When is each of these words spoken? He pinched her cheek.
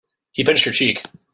He 0.31 0.43
pinched 0.43 0.65
her 0.65 0.71
cheek. 0.71 1.03